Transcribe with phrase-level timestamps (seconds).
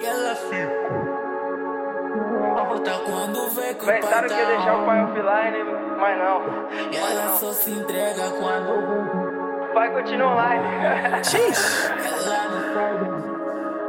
[0.00, 1.20] E ela fica.
[2.54, 5.64] Volta quando o pai Pensaram que ia deixar o pai offline,
[5.98, 6.90] mas não.
[6.90, 8.70] E ela só se entrega quando
[9.62, 10.64] O pai continua online.
[10.84, 13.20] ela não sai.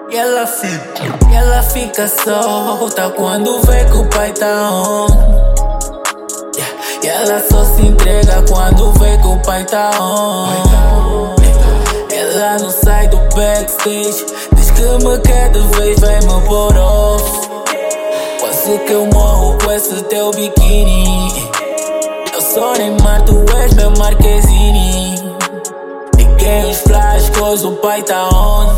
[0.09, 5.07] E ela fica, e ela fica solta quando vê que o pai tá on.
[6.57, 6.75] Yeah.
[7.03, 11.35] E ela só se entrega quando vê que o pai tá on.
[12.13, 14.25] Ela não sai do backstage,
[14.55, 17.49] diz que me quer de vez, vem me pôr off.
[18.39, 21.31] Quase que eu morro com esse teu biquíni.
[22.33, 25.37] Eu sou Neymar, tu és meu Marquezine.
[26.17, 28.75] Liguei os flash, cause o pai tá on.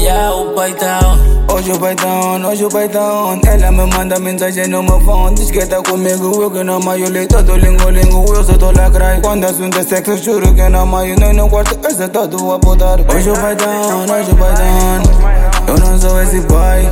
[0.00, 1.33] Yeah, o pai tá on.
[1.52, 3.40] Hoje o pai tá on, hoje o pai tá on.
[3.46, 5.34] Ela me manda mensagem no meu phone.
[5.34, 7.08] Diz que tá comigo, eu que não maio.
[7.10, 9.20] Lei todo lingo, lingo, eu só tô lacrai.
[9.20, 11.16] Quando assunto é sexo, juro que não maio.
[11.18, 14.54] Nem no quarto, esse tá a botar Hoje o pai tá on, hoje o pai
[14.54, 15.72] tá on.
[15.72, 16.90] Eu não sou esse pai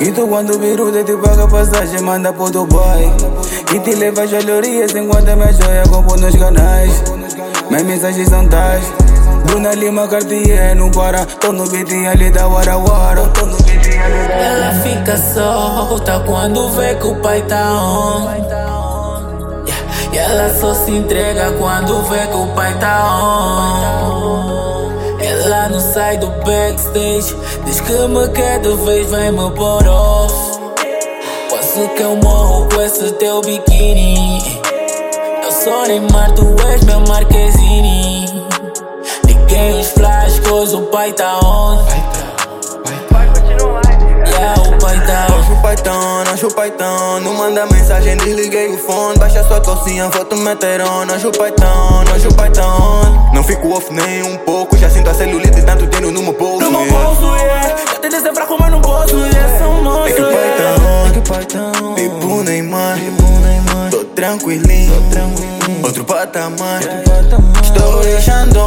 [0.00, 3.12] e tu quando viro de te paga passagem, manda pro Dubai.
[3.74, 7.02] E te leva joalherias enquanto minha joia compro nos canais.
[7.68, 9.07] Minhas mensagens são tais
[9.44, 13.86] Bruna Lima Cartier, não para Tô no beat ali da Wara Wara Tô no beat
[13.86, 18.28] ali da Ela fica solta quando vê que o pai tá on.
[20.12, 24.88] E ela só se entrega quando vê que o pai tá on.
[25.20, 30.34] Ela não sai do backstage, diz que me quer de vez, vem me pôr off.
[31.50, 34.60] Quase que eu morro com esse teu biquíni.
[35.42, 37.87] Eu sou Neymar, tu és meu Marquezine.
[41.08, 41.74] Pai tá on.
[41.74, 41.84] O
[43.12, 43.28] pai.
[44.26, 45.26] Yeah, o tá?
[45.30, 45.38] On.
[45.38, 47.20] Hoje o paitão, hoje o paitão.
[47.20, 49.18] Não manda mensagem, desliguei o fone.
[49.18, 53.30] Baixa sua calcinha, foto meteron Hoje o paitão, hoje o paitão.
[53.32, 54.76] Não fico off nem um pouco.
[54.76, 57.04] Já sinto a celulite, tanto dinheiro no meu bolso No meu yeah.
[57.04, 57.76] bolso, yeah.
[57.92, 59.58] Já tentei ser fraco, mas não posso, yeah.
[59.58, 60.80] São É que monstro, o yeah.
[60.82, 62.98] paitão, tipo Neymar.
[63.90, 64.92] Tô tranquilinho,
[65.82, 66.80] outro patamar.
[67.62, 68.60] Estou deixando,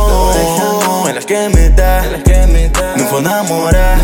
[2.12, 2.98] elas querem me dar.
[2.98, 3.98] Não vou namorar,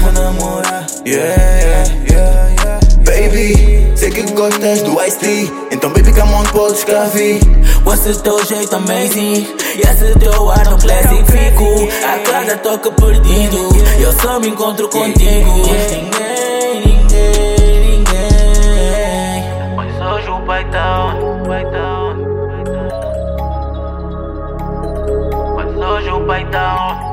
[1.05, 2.79] yeah, yeah, yeah.
[3.03, 7.39] Baby, sei que gostas do Ice Tea Então baby, come on, podes vir
[7.83, 9.47] Com esse teu jeito amazing?
[9.75, 11.87] E esse teu ar no classic Fico.
[12.03, 13.69] A cada toque perdido
[13.99, 15.51] Eu só me encontro contigo.
[15.53, 19.43] Ninguém, ninguém, ninguém
[19.75, 21.15] Mas hoje o pai tá.
[25.55, 27.06] Mas hoje o pai tá on